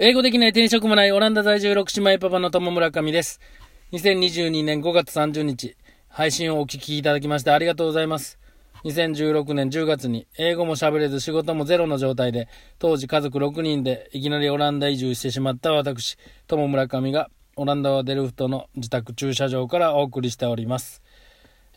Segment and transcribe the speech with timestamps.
[0.00, 3.40] 英語できない転職もないオランダ在住6姉妹パパの友村上です。
[3.90, 5.74] 2022年5月30日、
[6.06, 8.38] 配信をお聞きいただきましてありがとうございます。
[8.84, 12.46] 2016年10月に英語も喋れず仕事もゼロの状態で、
[12.78, 21.02] 当時家族6人でいきなりオランダ移住してしまった私、友村上がオランダはデルフトの自宅駐車場からお送りしております。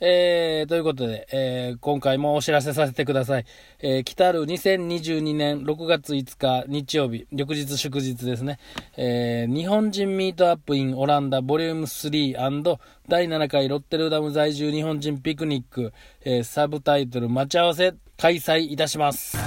[0.03, 3.45] えー、ということで、えー、今回もお知らせさせてください。
[3.81, 8.57] えー、来たる2022年6月5日日曜日、翌日祝日ですね。
[8.97, 19.37] えー、日本人ミートアップインオランダボリューム3第7回ロッテルダム在住日本人ピクニック、えー、サブタイトル待ち合わせ開催いたします。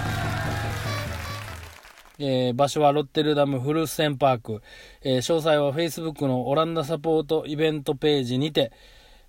[2.20, 4.62] えー、場所はロッテルダムフルセンパーク、
[5.02, 8.70] えー、詳細は Facebook のオランダサポートイベントページにて、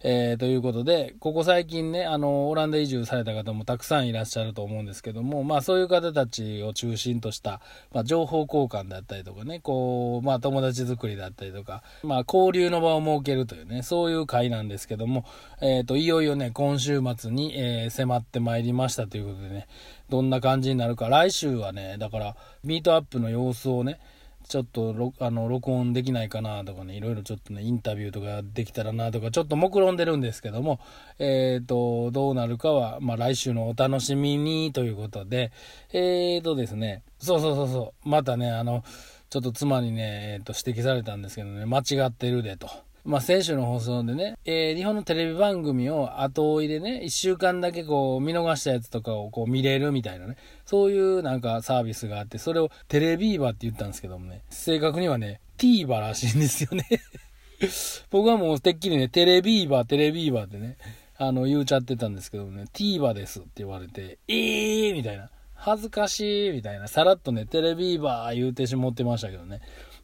[0.07, 7.59] えー、ということで、ここ最近ね、あの、オランダ移住された方もたくさんいらっしゃると思うんですけども、まあそういう方たちを中心とした、
[7.91, 15.25] まあ情報交換だったりとかね、こう、まあ友達作りだったりとか、まあ交流の場を設けるというね、そういう会なんですけども、
[15.59, 19.67] えっ、ー、と、いよいよね、今週末に、えー、迫ってまいりましたということでね、
[20.09, 23.99] どんな感じになるか、来週はね、だから、ミートアップの様子をね、
[24.47, 30.79] ちょっとあの録音できないかなとかね、いろいろちょっとね、インタビューとかできたらなとか、ちょっと目論んでるんですけども、
[31.17, 35.51] えっ、ー、と、どうなるかは、まあ来週のお楽しみにということで、
[35.93, 38.83] えっ、ー、とですね、そうそうそうそう、またね、あの、
[39.29, 42.69] ちょっと妻にね、えっ、ー、と、指摘されたんですけどね、間違ってるでと。
[43.05, 56.83] まあ、先週の放送でね、えー、日本のテレビ番組を後追いでね、一週間だけこう、見逃したやつとかをこう見れるみたいなね、そういうなんかサービスがあって、それをテレビーバーって言ったんですけどもね、正確にはね、ティーバらしいんですよね
[58.09, 60.77] 僕はもうてっきりね、テレビーバー、テレビーバーってね、
[61.17, 65.29] あの、言うちゃってたんですけどもね、ティーバですって言われて、えーみたいな。
[65.53, 66.87] 恥ずかしいみたいな。
[66.87, 69.61] さらっとね、テレビーバー言うてしもってましたけどね。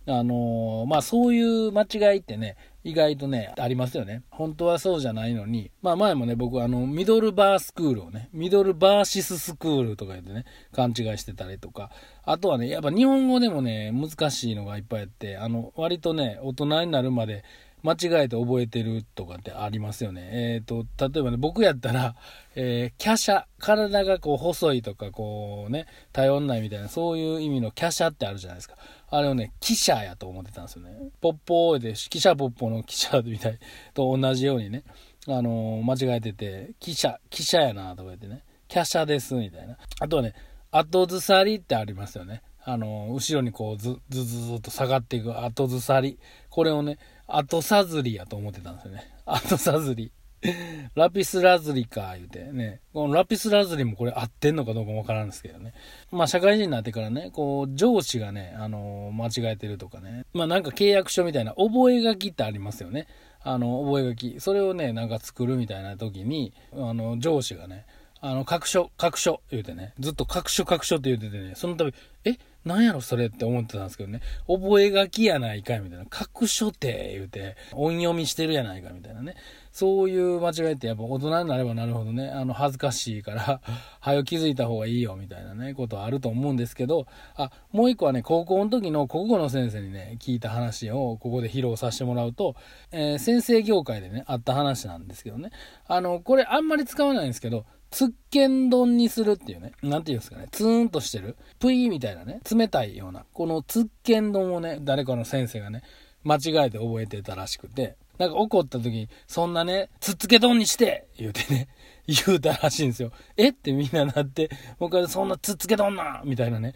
[0.08, 4.24] あのー、まあそういう間違いってね、意外とね、ありますよね。
[4.30, 11.92] 本当はそうじゃないのに、まあ前もね、僕あの、ミドルバースクールをね、ミドルバーシススクールとか言ってね、勘違いしてたりとか、
[12.24, 17.44] あとはね、やっぱ日本語でもね、難しいのがいっぱいあって、あの、割とね、大人になるまで、
[17.84, 20.30] 間違えて覚えてるとかってありますよね。
[20.32, 22.16] えっ、ー、と、例えばね、僕やったら、
[22.56, 28.76] えー、華奢、体がこう細いとか、こうね、頼んないみたいな、そういう意味の華奢ってあるじゃないですか。
[29.14, 30.98] あれをね、汽車やと思ってたんですよね。
[31.20, 33.60] ポッポーで、汽車ポッポの汽車みたい
[33.94, 34.84] と同じようにね、
[35.28, 39.78] あのー、間違えてて、汽車、汽車やなとか言ってね、華奢です、みたいな。
[40.00, 40.34] あとはね、
[40.72, 42.42] 後ずさりってありますよね。
[42.64, 46.18] あのー、後ろにこうず、ずずずっと下がっていく後ずさり。
[46.50, 49.12] これをね、後さずりやと思ってたんですよね。
[49.26, 50.14] 後さずり。
[50.96, 52.82] ラピスラズリか、言うてね。
[52.94, 55.74] このラピスラズリもこれ合ってんのかどうかもわからんですけどね。
[56.12, 60.26] まあ社会人になってからね、こう、上司がね、あのー、間違えてるとかね。
[60.34, 63.08] まあなんか契約書みたいな覚書ってありますよね。
[63.44, 64.40] あの、覚書。
[64.40, 67.86] それをね、なんか作るみたいな時に、あの、上司がね、
[68.20, 71.92] あの、各所、各所言うてね、ずっと各所各所って言うててね、その度、
[72.24, 79.36] え、なんやろそれって思ってたんですけどね、覚書きやないかいみたいな、各所って言うて、音読みしてるやないかみたいなね。
[79.72, 83.62] そういう間違いってやっぱ大人になればなるほどね、あの、恥ずかしいから、
[84.00, 92.56] はよ気づいた方がいいよみたいなね、ことはあると思うんですけど、あ、もう一個はね、高校の時の国語の先生にね、聞いた話をここで披露させてもらうと、
[92.92, 95.52] えー、先生業界でね、あった話なんですけどね、
[95.88, 105.84] あの、これあんまり使わないんですけど、つっけん丼にするっていうね、なんていうんですかね、ツーンとしてる、ぷいみたいなね、冷たいような、このつっけん丼をね、誰かの先生がね、
[106.24, 111.68] 間違えて覚えてたらしくて、なんか怒った時に、そんなね、つっつけ丼にして言うてね、
[112.26, 113.12] 言うたらしいんですよ。
[113.36, 116.74] えってみんななって、僕はそんなつっつけ丼なみたいなね、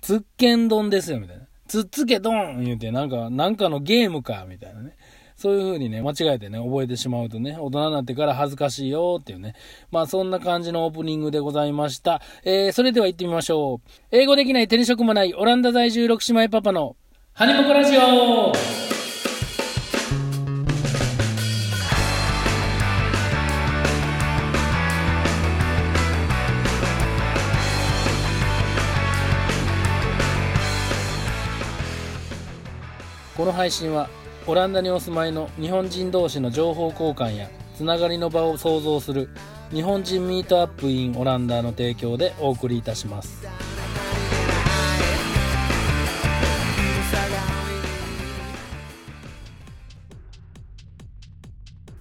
[0.00, 1.44] つっけん丼ですよ、みたいな。
[1.68, 4.96] つっつけ丼言うて、なんか、なんかのゲームか、みたいなね。
[5.36, 9.54] そういう風にね、間違えてね、覚えてしまうとね、大人になってから恥ずかしいよっていうね。
[9.90, 12.22] まあそんな感じのオープニングでございました。
[12.42, 13.90] えー、それでは行ってみましょう。
[14.10, 16.96] 英語できない手に職もないオランダ在住6姉妹パパの
[17.34, 18.52] ハニモコラジオ
[33.36, 34.08] この配信は
[34.48, 39.28] オランダにお住まいの日本人同士の情報交換やつながりの場を創造する
[39.72, 43.44] 日本人ミートアップインオランダの提供でお送りいたします。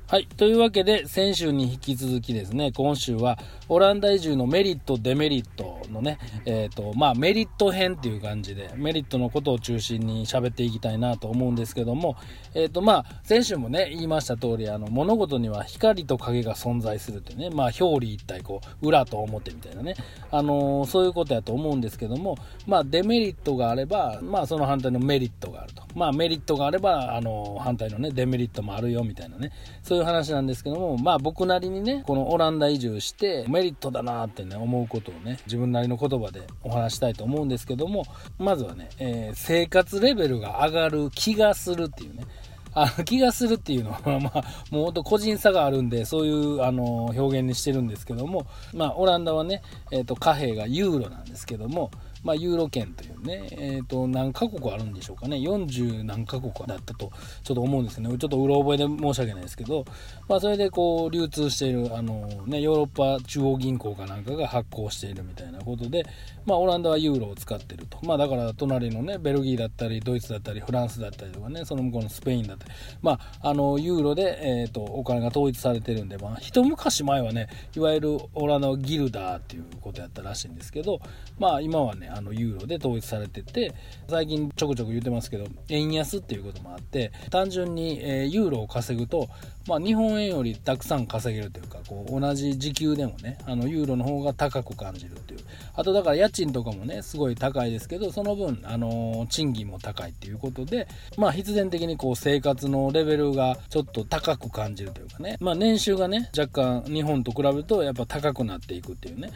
[0.07, 0.27] はい。
[0.37, 3.39] というわけで、先週に引き続きですね、今週は
[3.69, 12.15] オランダ移住のメリット、デメリットのね、えっ、ー、と、まあ、メリット編っていう感じで、メリットのことを中心に喋っていきたいなと思うんですけども、
[12.53, 19.95] えっ、ー、と、まあ、先週もね、言いました通り、あの、物事には光と影が存在するってね、まあ、表裏一体、こう、裏と表みたいなね、
[20.31, 22.37] あのー、そういうことやと思うんですけども、
[22.67, 25.83] まあ、デメリットがあれば、まあ、その反対のメリットがあると。
[25.95, 29.51] まあ、メリットがあれば、あの、反対のね、デメリットもあるよ、みたいなね、
[29.81, 38.03] そういう話なんですけども、まあ、僕なりにね、このオランダ移住して、メリットだなってね、思うことをね、自分なりの言葉でお話したいと思うんですけども、
[38.37, 42.25] まずはね、えー、生活レベルが上がる気がするっていうね、
[42.73, 49.61] あ気がするっていうのは、 まあ、もうほんと個人差があるんで、そういうあの表現にしてるんですけども、まあ、オランダはね、
[49.91, 51.91] えっ、ー、と、貨幣がユーロなんですけども、
[52.25, 55.37] まあ、ユーロ圏というね、えー、と何カ国あるんでしょうかね。
[55.37, 57.11] 40何カ国だったと
[57.43, 58.17] ちょっと思うんですけどね。
[58.17, 59.85] ちょっとうろ覚えで申し訳ないですけど、
[60.27, 66.03] まあ、それでこう流通しているあの、ね、ヨーロッパ中央銀行かなんかが発行しているみたいなことで、
[66.45, 72.71] まあ、オランダはユーロを使ってると、まあ、だから隣のねベルギーだったりドイツだったりフランスだったりとかねその向こうのスペインだったり、
[73.01, 80.99] まあ、あのユーロで、えー、とお金が統一されてるんで、まあ、一昔前はねいわゆるオランダはギルダーっていうことやったらしいんですけど、
[81.39, 83.73] まあ、今はねあのユーロで統一されてて
[84.07, 89.27] 最近ちょくちょく言ってますけど円安っていうこともあって単純に、えユーロを稼ぐと、
[89.67, 95.39] まあ、日本円よりたくさん稼げるというかこう同じ時給でもねあのユーロの方が高く感じるっていう。
[95.77, 100.87] あとだから家賃とかもねすごい高いですけどその分、あの賃金も高いっていうことで
[101.17, 105.37] まあ必然的にこう生活のレベルがちょっと高く感じるというかね。
[105.39, 109.31] まあ年収がね若干日本と比べるとやっぱ高くなっていくっていうね。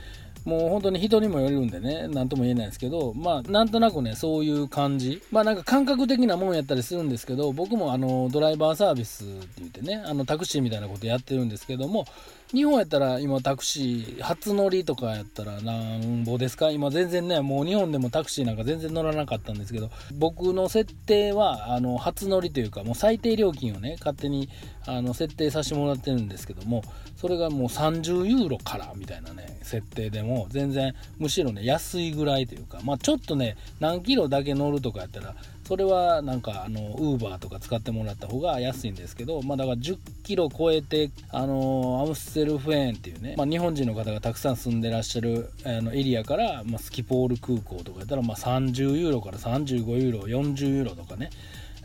[0.46, 5.22] もう本当に人にもよるんでね、なんとも言えないですけど、まあ、なんとなくね、そういう感じ。
[5.32, 12.06] まあ、なんか感覚的なもんやったりするんですけど、僕もあの、ドライバーサービスって言ってね、あの、タクシーみたいなことやってるんですけども、
[12.52, 16.72] 日本やったら今タクシー、初乗りとかやったらなんぼですか？
[16.72, 24.50] 今全然ね、もう日本でもタクシーなんか全然乗らなかったんですけど、僕の設定は、あの、初乗りというか、もう最低料金をね、勝手に、
[24.88, 26.84] あの、設定させてもらってるんですけども、
[27.18, 35.36] それがもう30ユーロからみたいなね、設定でも、全然、むしろね、安いぐらいというか、まあちょっとね、何キロだけ乗るとかやったら、
[35.70, 51.30] それはなんかあのウーバーとか使ってもらった方が安いんですけど、まあ、だから10キロ超えてあのアムステルフェーンっていうね、まあ、日本人の方がたくさん住んでらっしゃるあのエリアから、まあ、スキポール空港とかやったら、まあ、30ユーロから35ユーロ40ユーロとかね。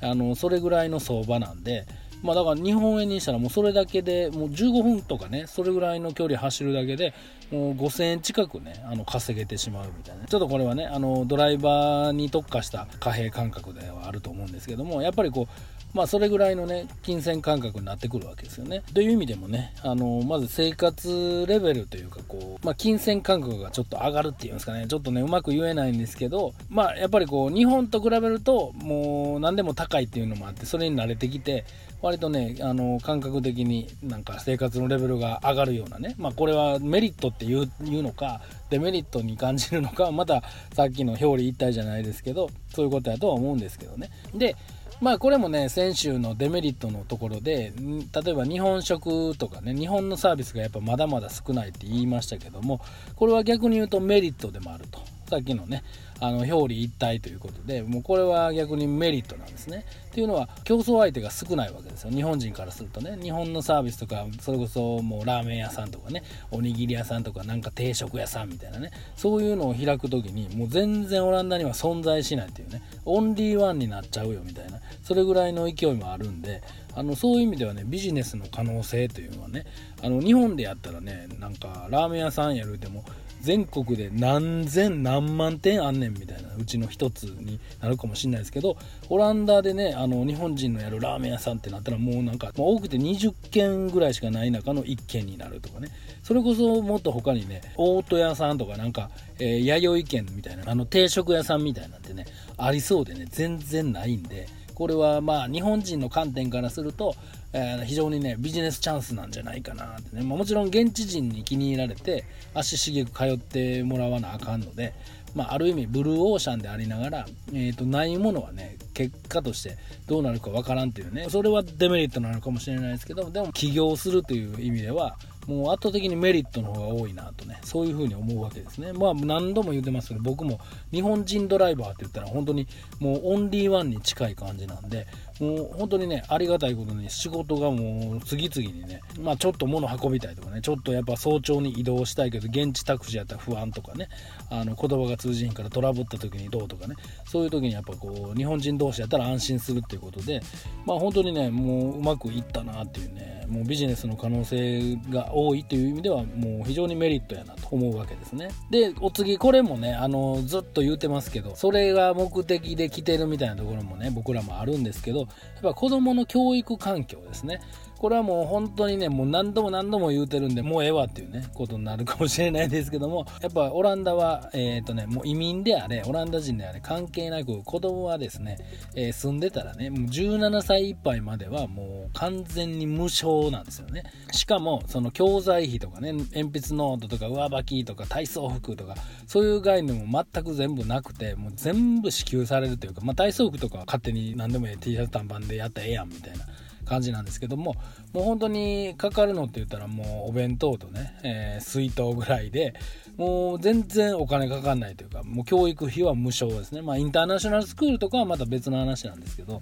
[0.00, 1.86] あのそれぐらいの相場なんで
[2.24, 7.12] まあだから日本円にしたらもうそれだけでもう15分とかねそれぐらいの距離走るだけで
[7.52, 10.24] もう5000円近くねあの稼げてしまうみたいな。
[10.24, 18.82] ちょっとこれはねあのドライバーに特化した貨幣感覚ではあると思うんですけどもやっぱりこうまあそれぐらいのね金銭感覚になってくるわけですよね。
[18.92, 31.64] という意味でもねあのまず生活レベルというかこう、まあ、金銭感覚がちょっと上がるっていうんですかねちょっとねうまく言えないんですけどまあやっぱりこう日本と比べるともう何でも高いっていうのもあってそれに慣れてきて
[32.02, 40.42] 割とねあの感覚的になんか生活のレベルが上がるようなねまあこれはメリットっていういうのかデメリットに感じるのかまた
[40.74, 44.56] さっきの表裏一体じゃないですけどそういうことやとは思うんですけどねで
[45.04, 52.80] まあこれもね先週のデメリットのところで例えば日本食とかね日本のサービスがやっぱまだまだ少ないって言いましたけども
[53.14, 55.13] これは逆に言うとメリットでもあると。
[55.34, 55.82] さっきのね
[56.20, 59.84] あの表裏一体ということでもうこれは逆にメリットなんですね。
[60.06, 62.10] っていうのは競争相手が少ないわけですよ。
[62.10, 63.18] 日本人からするとね。
[63.20, 66.22] 日本のサービスとかそれこそもうラーメン屋さんとかね。
[66.52, 68.92] おにぎり屋さんとかなんか定食屋さんみたいなね。
[69.16, 72.80] そういうのを開く時にもう全然オランダには存在しないっていうね。
[73.04, 74.78] オンリーワンになっちゃうよみたいな。
[75.02, 76.62] それぐらいの勢いもあるんで
[76.94, 79.66] あのそういう意味ではねビジネスの可能性というのはね
[80.02, 83.04] あの日本でやったらねなんかラーメン屋さんやるでも
[83.44, 88.78] 全国で何千何万店あんねんみたいなうちの一つになるかもしれないですけど
[89.10, 95.88] オランダでねあの日本人のやるラーメン屋さんってなったらもうなんか、多くて20軒ぐらいしかない中の1軒になるとかね。
[96.22, 102.24] それこそもっと他にね大戸屋さんとかなんか、えー、弥生県みたいなあの定食屋さんみたいなんてね
[102.56, 107.14] ありそうでね全然ないんでこれはまあ日本人の観点からすると、
[107.52, 114.92] えー、非常にねビジネスチャンスなんじゃないかなってね、まあ、もちろん現地人に気に入られて足しげく通ってもらわなあかんので、
[115.34, 119.76] まあ、ある意味ブルーオーシャンでありながら、えー、とないものはね結果として
[120.06, 121.26] どうなるかわからんっていうね。
[121.28, 125.16] それはデメリットなのかもしれないですけどでも起業するという意味では
[125.46, 128.92] もう圧倒的にメリットの方が多いなとねそういうふうに思うわけですね。
[128.92, 130.60] まあ何度も言ってますけど僕も
[130.92, 132.66] 日本人ドライバーって言ったら本当に
[132.98, 135.06] もうオンリーワンに近い感じなんで
[135.40, 144.08] もう本当にねありがたいことに仕事がもう次々にねまあちょっと物運びたいとかねちょっとやっぱ早朝に移動したいけど現地タクシーやったら不安とかね
[144.50, 146.94] あの言葉が通じひんからトラブった時にどうとかね
[147.26, 150.40] そういう時にやっぱこう日本人同士やったら安心するっていうことで
[150.86, 158.48] まあ本当にねもううまくいったなっていうねもうビジネスの可能性が多いっていう意味ではもう非常にメリットやなと思うわけですね。
[158.70, 165.23] でお次これもねあのずっと言うてますけどそれが目的で来てるみたいなところもね僕らもあるんですけど
[165.54, 167.60] やっぱ子供の教育環境ですね。
[168.04, 178.58] これはもう本当にね、もう何度も何度も言うてるんで、もうええわっていうね、ことになるかもしれないですけども、やっぱオランダは、えっ、ー、とね、もう移民であれ、オランダ人であれ、関係なく、子供はですね、
[178.94, 184.02] えー、住んでたらね、もう17歳いっぱいまではもう完全に無償なんですよね。
[184.32, 188.96] しかも、その教材費とかね、鉛筆ノートとか上履きとか体操服とか、
[189.26, 196.44] そういう概念も全く全部なくて、もう全部支給されるというか、まあ体操服とかは勝手に何でもええ T シャツ短パンでやったらええやんみたいな。
[196.84, 197.74] 感じなんですけども
[198.12, 202.74] もう本当にかかるのって言ったらもうお弁当とね、えー、水筒ぐらいで
[203.16, 206.82] もう全然お金かかんないというかもう教育費は無償ですね。
[206.82, 209.60] まあインターナショナルスクールとかはまた別の話なんですけど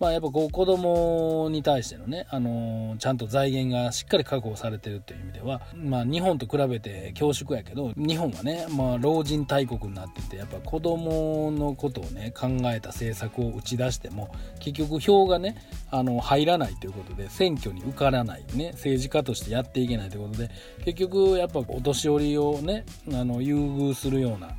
[0.00, 15.56] まあ、やっぱこう子供に対してのね、あのー、ちゃんと財源がしっかり確保されてるという意味では、まあ、日本と比べて恐縮やけど日本はね、まあ、老人大国になっててやっぱ子供のことをね考えた政策を打ち出しても結局票がね
[15.90, 20.50] あの入らないということで選挙に受からない、ね、政治家としてやっていけないということで
[20.84, 24.50] 結局やっぱお年寄りをねあの優遇するような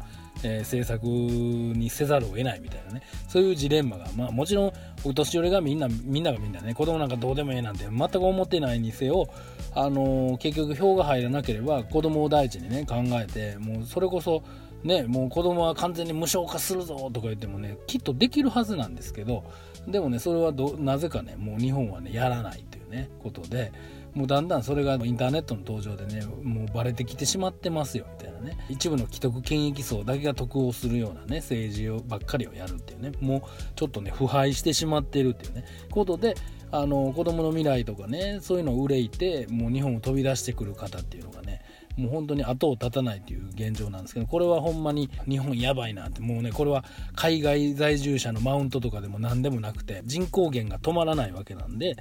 [0.43, 9.29] えー、政策にせざるを得ないみたいなねそういうジレンマが、まあ、もちろんお年寄りがみんなみんながみんなね子供なんかどうでもええなんて全く思ってないにせよ、
[9.75, 14.43] あのー、結局票が入らなければ子供を第一にね考えてもうそれこそ
[14.83, 19.43] ねもう子供は完全に無償化するぞとか言ってもねきっとできるはずなんですけど
[19.87, 23.71] でもねそれはどなぜかねもう日本はねやらないというねことで。
[24.13, 28.57] もうだんだんそれがインターネットの登場でねもうバレてきてしまってますよみたいなね。
[28.69, 33.11] 一部の既得権益層だけが得をするようなね政治をばっかりをやるっていうね。
[33.19, 33.41] もう
[33.75, 35.65] ちょっとね腐敗してしまってるっていうね。
[35.91, 36.35] ことで
[36.71, 41.61] あの子供の未来とかねそういうのを憂いてもう日本を飛び出してくる方っていうのがね
[41.97, 46.85] もう本当に後を絶たないという現状なんですけどこれはほんまに日本やばいなってもうねこれは
[47.15, 51.97] 海外在住者のマウントとかでも何でもなくて人口減が止まらないわけなんで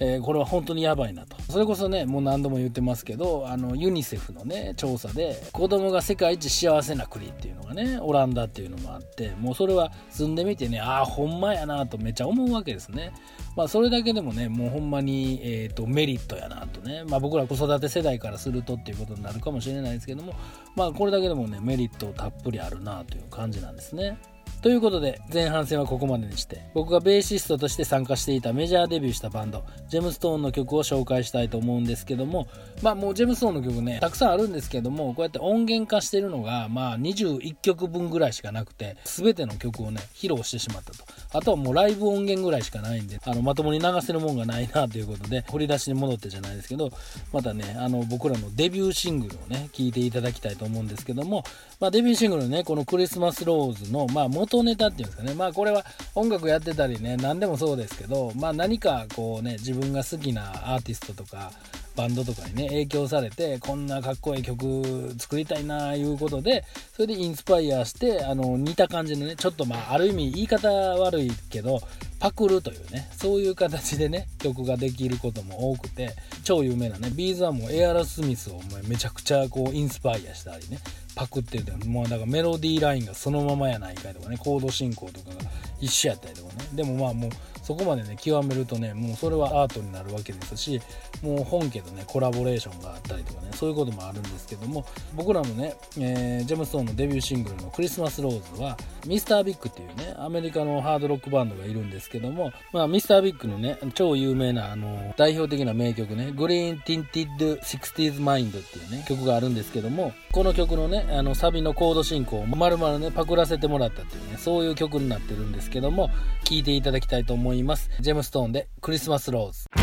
[0.00, 1.36] えー、これは本当にやばいなと。
[1.50, 13.12] それこそねもう何度も言ってますけどあのユニセフのね調査で子供が世界一幸せな国っていうのがねオランダっていうのもあってもうそれは住んでみてねああほんまやなとめっちゃ思うわけですね。
[13.56, 17.04] まあそれだけでもねもうほんまに、えーと、メリットやなとね。
[17.04, 20.34] まあ僕ら子育て世代からするとっていうことになるかもしれないですけども
[20.76, 24.18] まあこれだけでもねメリットたっぷりあるなという感じなんですね。
[24.60, 32.48] ということで前半戦はここまでにして僕がベーシストとして参加していたメジャーデビューしたバンドジェムストーンの曲を紹介したいと思うんですけども
[32.82, 41.04] まあもうジェムストーンの曲ねたくさんあるんですけどもこうやって音源化してるのがまあ21曲分ぐらいしかなくて全ての曲をね披露してしまったと。
[41.32, 46.90] あとはもうライブ音源ぐらいしかないんであのまともに流せるもんがないなということで掘り出しに戻ってじゃないですけど
[47.32, 51.44] またねあの僕らのデビューシングルをね聴いていただきたいと思うんですけども
[51.80, 55.34] まあデビューシングルねこのクリスマスローズのまあ元ネタっていうんですかね。
[55.34, 61.52] まあこれは音楽やってたりね何でもそうですけどまあ何かこうね自分が好きなアーティストとか
[61.98, 66.64] バンドとかにね影響されてこんなかっこいい曲作りたいなあいうことで
[66.94, 71.80] それでインスパイアしてあの似た感じのねちょっとまあある意味言い方悪いけど
[72.20, 76.14] パクるというねそういう形でね曲ができることも多くて
[76.44, 80.78] 超有名なねビーズはもうエアロスミスをめちゃくちゃこうインスパイアしたりね
[81.16, 85.50] パクってるもうだからメロディーラインがそのままやないかとかねコード進行とかが
[85.80, 86.68] 一緒やったりとかね。
[86.74, 87.30] でもまあもう
[87.68, 90.80] そこまでね極めるとねもうそれはアートになるわけですし
[91.20, 116.08] もう本家とねコラボレーションがあったりとかねそういうこともあるんですけども僕らのね、えー、ジェムストーンのデビューシングルの「クリスマスローズは」ミスタービッグっていうねアメリカのハードロックバンドがいるんですけども、まあ、ミスタービッグのね超有名なあの代表的な名曲ね「Green-Tinted 60s マインド」っていうね曲があるんですけどもこの曲のねあのサビのコード進行を丸々ねパクらせてもらったっていうねそういう曲になってるんですけども
[116.44, 117.57] 聴いていただきたいと思います。
[118.00, 119.77] ジェムストーンでクリスマスローズ。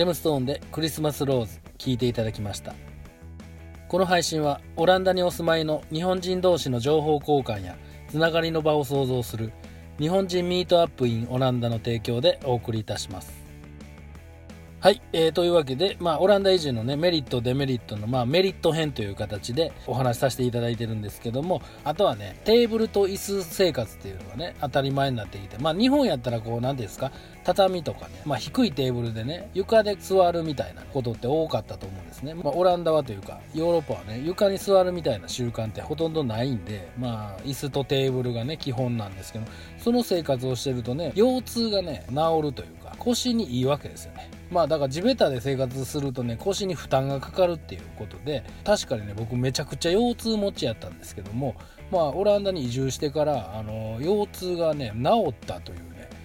[0.00, 2.74] ジェムストーンでクリスマスローズ聴いていただきました。
[3.86, 7.76] この配信はオランダにお住まいの日本人同士の情報交換や
[8.08, 9.52] つながりの場を創造する
[9.98, 13.39] 日本人ミートアップインオランダの提供でお送りいたします。
[14.82, 27.12] はい、えー、というわけで、まあ、オランダ移住のね、メリット、デメリットの、まあ、メリット編という形でお話しさせていただいてるんですけども、あとはね、テーブルと椅子生活っていうのがね、当たり前になってきて、まあ、日本やったらこう、なんですか、
[27.44, 32.32] 畳とかね、まあ、低いテーブルでね、床で座るみたいなことって多かったと思うんですね。
[32.32, 39.44] まあ、オランダはというか、ヨーロッパはね、床に座るみたいな習慣ってほとんどないんで、まあ、椅子とテーブルがね、基本なんですけど、
[39.76, 51.54] その生活をしてるとね、腰痛がね、治るというか、腰にいいわけですよねまあだから地べたで生活するとね腰に負担がかかるっていうことで確かにね僕めちゃくちゃ腰痛持ちやったんですけども
[51.90, 55.78] まあオランダに移住してからあの腰痛がね治ったという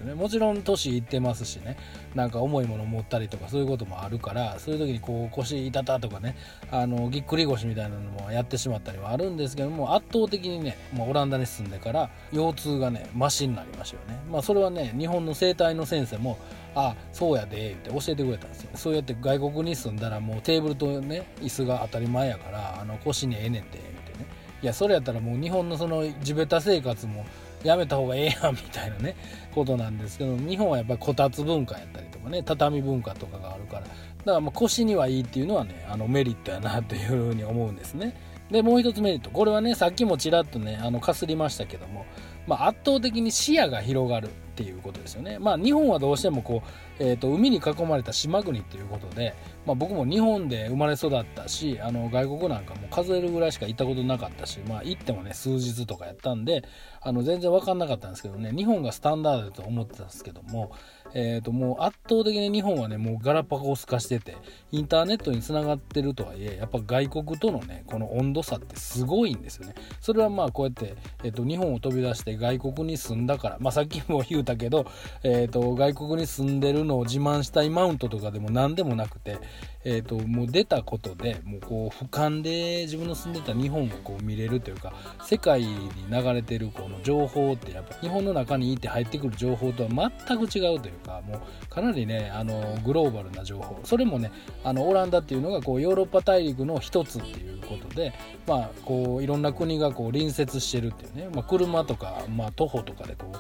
[0.06, 1.78] ねもちろん年いってますしね
[2.14, 6.38] なんか重いもの持ったりとかそういうこともあるからそういう時にこう腰痛たとかね
[6.72, 14.24] あのぎっくり腰みたいなのもやってしまったりはあるんですけども圧倒的にね、まあ、オランダに住んでから腰痛がねマシになりましたよね。
[14.32, 16.38] まあそれはね日本の整体の先生も
[16.76, 18.70] あそうやでって教えてくれたんですよ。
[18.76, 24.28] そうやって外国に住んだらもうテーブルとね椅子が当たり前やからあの腰にええねんて言ってね。
[24.62, 27.26] いやそれやったらもう日本のその地べた生活も
[27.64, 29.16] やめた方がええやんみたいなね
[29.54, 33.82] ことなんですけど日本はやっぱりこたつ文化やったりとかね畳文化とかがあるから。
[33.82, 33.92] だか
[34.26, 38.16] らまあ腰にはいいっていうのはねあのメリットやなというふうに思うんですね。
[38.52, 39.30] でもう一つメリット。
[39.30, 42.06] これはねさっきもちらっとねあのかすりましたけども、
[42.47, 45.38] まあ、圧倒的に視野が広がるっていうことですよね。
[45.38, 46.63] まあ日本はどうしてもこ
[46.99, 56.63] う、えー、と海に囲まれた島国っていうことで、まあ、僕も日本で生まれ育ったしあの外国なんかも数えるぐらいしか行ったことなかったし、まあ、行ってもね数日とかやったんで
[57.01, 60.71] あの全然分かんなかったんですけどね日本がスタンダードだと思ってたんですけども、
[61.17, 64.36] えー、ともう圧倒的に日本はねもうガラパゴス化してて
[64.71, 69.75] インターネットにつながってるとはいえやっぱ外国とのねこの温度差ってすごいんですよね。
[70.01, 74.86] それはまあこうやって、えー、と日本を飛び出して外国に住んだから、まあ、さっきも言うたけど、
[75.23, 79.39] えー、と外国に住んでるのを自慢したいマウントとかでも何でもなくて、
[79.86, 93.80] えー、ともう出たことでもうこう俯瞰で自分の住んでた日本をこう見れるというか世界に流れてるこの情報ってやっぱ日本の中にいて入ってくる情報とは全く違うというかもうかなりねあのグローバルな情報。
[93.84, 94.32] それもね
[94.63, 98.13] あのオランダっていうのがこうヨーロッパ大陸の一つっていうことで
[98.48, 103.38] まあこういろんな国がこう隣接してるっていうね、まあ、車とか、まあ、徒歩とかでこう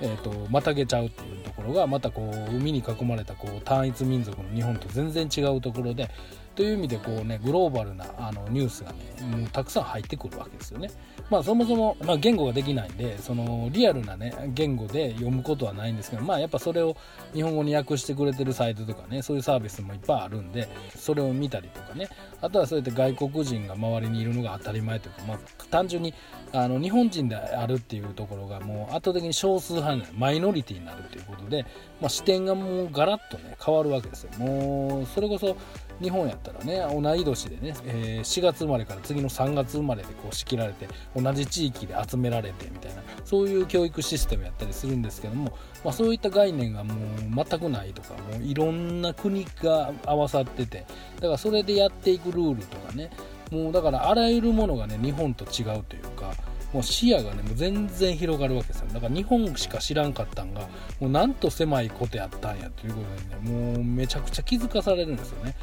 [0.00, 6.08] えーと、またげちゃうっていうところがまたこう海に囲まれたこう単一民族の日本と全然違うところで
[6.58, 8.98] という意味でこうねグローバルなあのニュースがね
[9.38, 10.90] もうたくさん入ってくるわけですよね。
[11.30, 16.96] まあそもそも、まあ、言語ができないんでそのリアルなね言語で読むことはないんですけどまあやっぱそれを
[17.32, 22.08] 日本語に訳してくれてるサイトとかねそういうサービスもいっぱいあるんでそれを見たりとかね
[22.40, 25.38] あとはそうやって外国人が周りにいるのが当たり前というか、まあ、
[25.70, 26.12] 単純に
[26.52, 31.66] あの日本人であるっていうところがもう圧倒的に少数派になるマイノリティになるということで、
[32.00, 35.56] まあ、視点がもうガラッとね変わるわけですよもうそれこそ
[36.00, 45.52] 日本やったらね同い年でね、えー、4月生まれから次の3月生まれでこう仕切られて同じ地域で集められてみたいなそういう教育システムやったりするんですけども、
[45.84, 53.10] まあ、そういった概念がもう全くないとかもういろんな国が合わさっててだからそれでやっていくルールとかね
[53.50, 56.34] もうだからあらゆるものがね日本と違うというか
[56.72, 58.88] もう視野がねもう全然広がるわけですよ。
[58.92, 60.68] だから日本しか知らんかったんが
[61.00, 65.54] もうなんと狭いことやったんやということでねもうめちゃくちゃ気づかされるんですよね。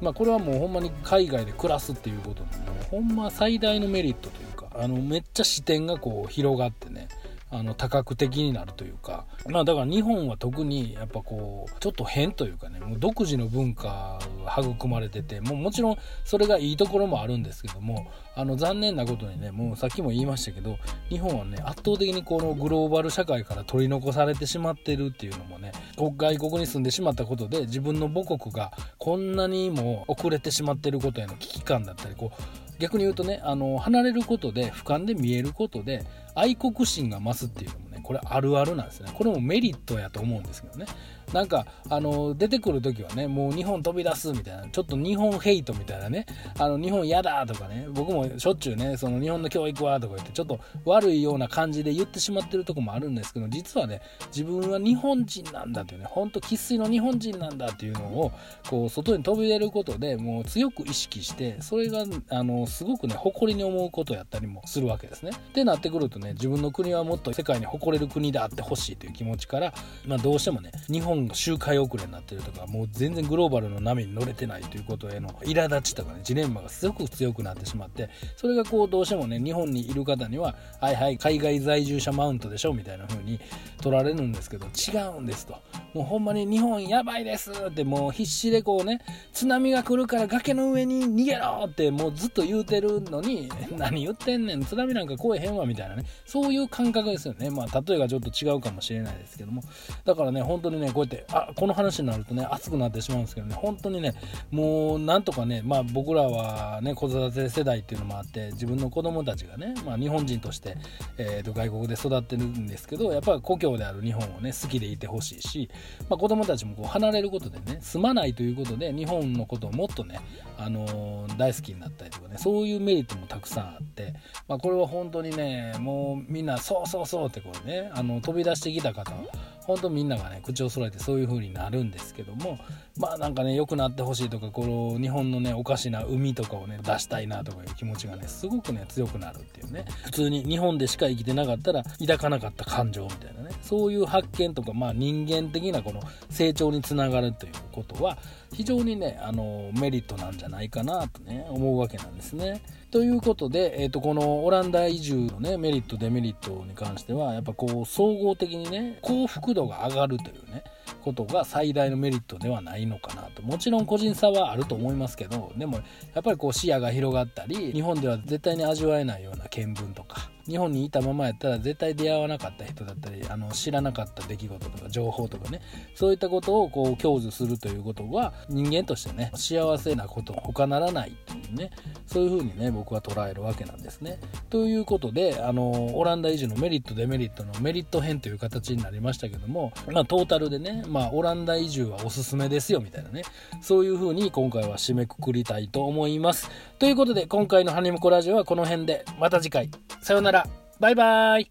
[0.00, 7.08] まあこれはもうほんまに海外で暮らすっていうことのもうほんま最大のメリットというかあのめっちゃ視点がこう広がってね。
[7.50, 9.24] あの多角的になるというか。
[9.48, 32.42] まあだから日本は特にやっぱこうちょっと変というかねもう独自の文化が育まれててもうもちろんそれがいいところもあるんですけどもあの残念なことにねもうさっきも言いましたけど日本はね圧倒的にこのグローバル社会から取り残されてしまってるっていうのもね外国に住んでしまったことで自分の母国がこんなにも遅れてしまってることへの危機感だったりこう
[32.80, 40.86] 逆に言うとねあの離れることで俯瞰で見えることで愛国心が増すっていうのもこれあるあるなんですねこれもメリットやと思うんですけどね
[41.32, 46.26] なんか、あの、出てくるときはね、もう日本飛び出すみたいな、ちょっと日本ヘイトみたいなね、
[46.58, 54.02] あの、日本嫌だとかね、僕もしょっちゅうね、その日本の教育はとか言って、ちょっと悪いような感じで言ってしまってるとこもあるんですけど、実はね、
[54.34, 58.32] 自分は日本人なんだっていうね、ほんと生粋の日本人なんだっていうのを、
[58.68, 65.30] こう、外に飛び出ることでもう強く意識して、それが、あの、すごくね、誇りに思うことやったりもするわけですね。
[65.30, 69.72] ってなってくるとね、自分の国はもっと世界に誇れる国であってほしいという気持ちから、
[70.06, 83.40] まあどうしてもね、日本が周回遅れになってるとかもう全然グローバルの波に乗れてないということへの苛立ちとかねジレンマがすごく強くなってしまってそれがこうどうしてもね日本にいる方にははいはい海外在住者マウントでしょみたいな風に
[83.80, 85.54] 取られるんですけど違うんですと。
[85.94, 89.00] もうほんまに日本やばいですってもう必死でこうね
[89.32, 97.50] 津波が来るから崖の上に逃げろってもうずっと言うてるのに 何言ってんねん津波なんか来えへんわみたいなねそういう感覚ですよね。
[97.50, 99.62] まあ例えがちょっと違うかもしれないですけども。
[100.04, 103.54] だからね本当にねこうやってあこの話になるとね熱くなってしまうんですけどね。
[103.54, 104.14] 本当にね
[104.50, 110.76] もうなんとかねまあ僕らはね子育て世代っていうのもあって自分の子供たちがね、まあ、日本人として、
[111.18, 115.70] えー、と外国で育ってるんですけどやっぱり故郷である日本をね好きでいてほしいし、
[116.08, 120.20] まあ、子供たちもこう離れることでね住まないということで日本のことをもっとね、
[120.58, 124.14] あのー大好きになったりとかねそういうメリットもたくさんあって、
[124.46, 129.24] まあ、これは本当にねもうみんなそうそうそうってこうねあの飛び出してきた方は
[129.70, 132.58] 本当みんながね口を揃えてそういう風になるんですけども
[132.98, 148.18] まあなんかね良くなってほしいとかこの日本のねおかしな海とかをね出したいなとかいう気持ちがねすごくね強くなるっていうね普通に日本でしか生きてなかったら抱かなかった感情みたいなねそういう発見とかまあ人間的なこの成長につながるということは
[148.52, 152.62] 非常にねあのメリットなんじゃないかなとね思うわけなんですね。
[152.90, 160.64] ということで、えー、とこのオランダ移住のねメリットデメリットに関してはやっぱこう総合的にね幸福度が上がるというね
[161.04, 165.76] ことが最大のメリットではないのかなともちろん個人差はあると思いますけどでも
[166.14, 175.60] やっぱりこう視野が広がったり日本では絶対に味わえないような見聞とか日本にいたままやったら絶対出会わなかった人だったりあの知らなかった出来事とか情報とかね
[175.94, 181.70] そういったことをこう享受するということは人間としてね幸せなこと他ならないっていうね
[182.06, 184.18] そういうふうにね僕は捉えるわけなんですね。
[184.48, 193.22] ということであのオランダ移住のメリットデメリットのメリット編という形になりましたけども、まあ、トータルでね、まあ、オランダ移住はおすすめですよみたいなね
[193.60, 196.50] そういうふうに今回は締めくくりたいと思います。
[196.78, 200.46] ということで今回のハニムコラジオはこの辺でまた次回さようなら。
[200.78, 201.50] バイバイ。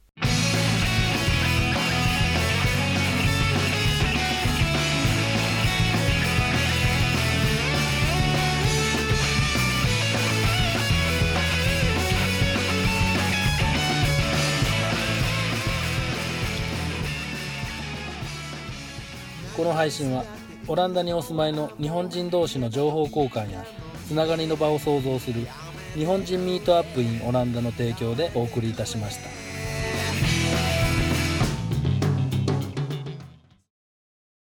[19.56, 20.24] この配信は
[20.70, 23.66] オランダにお住まいの日本人同士の情報交換や
[24.08, 25.46] つながりの場を創造する
[25.96, 29.49] 日本人ミートアップインオランダの提供でお送りいたしました。